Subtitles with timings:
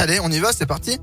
[0.00, 1.00] Allez, on y va, c'est parti.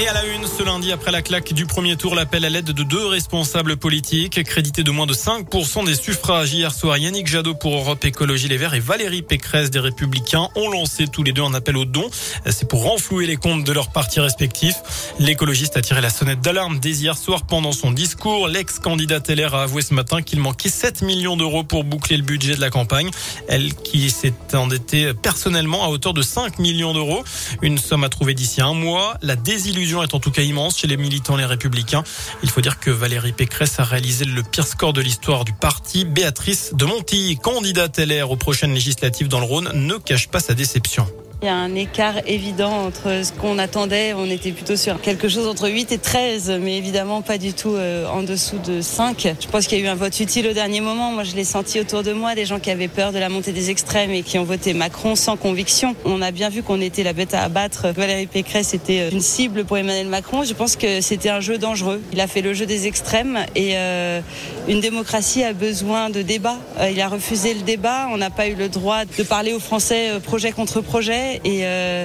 [0.00, 2.66] Et à la une, ce lundi, après la claque du premier tour, l'appel à l'aide
[2.66, 6.52] de deux responsables politiques, crédités de moins de 5% des suffrages.
[6.52, 10.70] Hier soir, Yannick Jadot pour Europe Écologie Les Verts et Valérie Pécresse des Républicains ont
[10.70, 12.08] lancé tous les deux un appel aux dons.
[12.46, 14.76] C'est pour renflouer les comptes de leurs partis respectifs.
[15.18, 18.46] L'écologiste a tiré la sonnette d'alarme dès hier soir pendant son discours.
[18.46, 22.54] L'ex-candidat LR a avoué ce matin qu'il manquait 7 millions d'euros pour boucler le budget
[22.54, 23.10] de la campagne.
[23.48, 27.24] Elle qui s'est endettée personnellement à hauteur de 5 millions d'euros.
[27.62, 29.18] Une somme à trouver d'ici un mois.
[29.22, 32.04] La désillusion est en tout cas immense chez les militants les républicains.
[32.42, 36.04] Il faut dire que Valérie Pécresse a réalisé le pire score de l'histoire du parti.
[36.04, 40.54] Béatrice de Montilly, candidate LR aux prochaines législatives dans le Rhône, ne cache pas sa
[40.54, 41.06] déception.
[41.40, 44.12] Il y a un écart évident entre ce qu'on attendait.
[44.12, 47.74] On était plutôt sur quelque chose entre 8 et 13, mais évidemment pas du tout
[47.74, 49.36] euh, en dessous de 5.
[49.40, 51.12] Je pense qu'il y a eu un vote utile au dernier moment.
[51.12, 53.52] Moi, je l'ai senti autour de moi, des gens qui avaient peur de la montée
[53.52, 55.94] des extrêmes et qui ont voté Macron sans conviction.
[56.04, 57.86] On a bien vu qu'on était la bête à abattre.
[57.94, 60.42] Valérie Pécresse était euh, une cible pour Emmanuel Macron.
[60.42, 62.02] Je pense que c'était un jeu dangereux.
[62.12, 64.20] Il a fait le jeu des extrêmes et euh,
[64.66, 66.56] une démocratie a besoin de débat.
[66.90, 68.08] il a refusé le débat.
[68.10, 71.27] On n'a pas eu le droit de parler aux Français projet contre projet.
[71.44, 72.04] Et euh,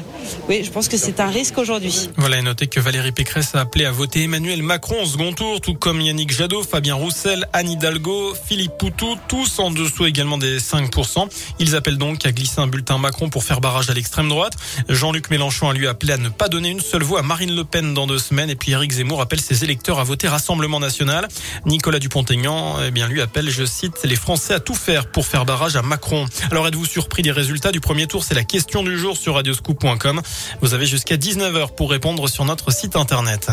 [0.50, 2.10] oui, je pense que c'est un risque aujourd'hui.
[2.18, 5.62] Voilà, et notez que Valérie Pécresse a appelé à voter Emmanuel Macron au second tour,
[5.62, 10.60] tout comme Yannick Jadot, Fabien Roussel, Anne Hidalgo, Philippe Poutou, tous en dessous également des
[10.60, 11.28] 5%.
[11.60, 14.54] Ils appellent donc à glisser un bulletin Macron pour faire barrage à l'extrême droite.
[14.90, 17.64] Jean-Luc Mélenchon a lui appelé à ne pas donner une seule voix à Marine Le
[17.64, 18.50] Pen dans deux semaines.
[18.50, 21.28] Et puis Éric Zemmour appelle ses électeurs à voter Rassemblement National.
[21.66, 25.46] Nicolas Dupont-Aignan, eh bien, lui appelle, je cite, les Français à tout faire pour faire
[25.46, 26.26] barrage à Macron.
[26.52, 28.24] Alors êtes-vous surpris des résultats du premier tour?
[28.24, 30.22] C'est la question du jour sur radioscoop.com.
[30.62, 33.50] Vous avez jusqu'à 19h pour répondre sur notre site internet.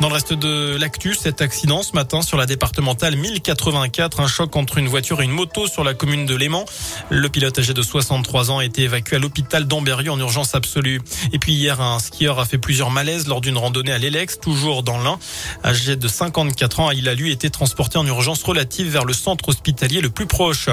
[0.00, 4.56] Dans le reste de l'actu, cet accident ce matin sur la départementale 1084, un choc
[4.56, 6.64] entre une voiture et une moto sur la commune de Léman.
[7.10, 11.00] Le pilote âgé de 63 ans a été évacué à l'hôpital d'Amberieu en urgence absolue.
[11.32, 14.82] Et puis hier, un skieur a fait plusieurs malaises lors d'une randonnée à l'Elex, toujours
[14.82, 15.18] dans l'Ain.
[15.64, 19.48] Âgé de 54 ans, il a lui été transporté en urgence relative vers le centre
[19.48, 20.68] hospitalier le plus proche.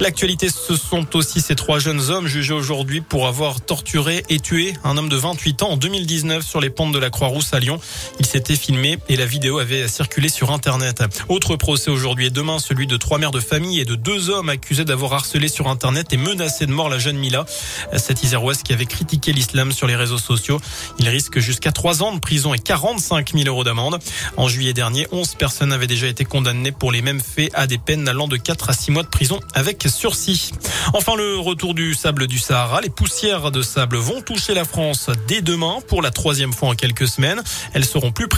[0.00, 4.72] L'actualité, ce sont aussi ces trois jeunes hommes jugés aujourd'hui pour avoir torturé et tué
[4.82, 7.78] un homme de 28 ans en 2019 sur les pentes de la Croix-Rousse à Lyon.
[8.18, 11.02] Il s'était filmé et la vidéo avait circulé sur Internet.
[11.28, 14.48] Autre procès aujourd'hui et demain, celui de trois mères de famille et de deux hommes
[14.48, 17.44] accusés d'avoir harcelé sur Internet et menacé de mort la jeune Mila.
[17.96, 20.60] Cette Iséroise qui avait critiqué l'islam sur les réseaux sociaux.
[21.00, 23.98] Il risque jusqu'à trois ans de prison et 45 000 euros d'amende.
[24.36, 27.78] En juillet dernier, 11 personnes avaient déjà été condamnées pour les mêmes faits à des
[27.78, 30.52] peines allant de 4 à 6 mois de prison avec sursis.
[30.94, 32.80] Enfin, le retour du sable du Sahara.
[32.80, 36.74] Les poussières de sable vont toucher la France dès demain pour la troisième fois en
[36.74, 37.42] quelques semaines.
[37.74, 38.28] Elles seront plus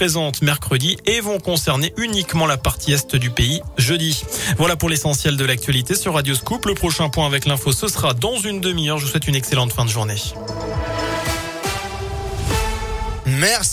[0.43, 4.23] mercredi et vont concerner uniquement la partie est du pays jeudi.
[4.59, 6.67] Voilà pour l'essentiel de l'actualité sur Radio Scoop.
[6.67, 8.99] Le prochain point avec l'info, ce sera dans une demi-heure.
[8.99, 10.21] Je vous souhaite une excellente fin de journée.
[13.27, 13.63] Merci.